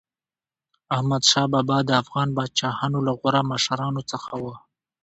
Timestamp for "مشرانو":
3.51-4.01